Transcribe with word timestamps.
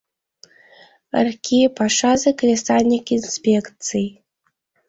РКИ— 1.27 1.59
пашазе-кресаньык 1.77 3.05
инспекций 3.17 4.07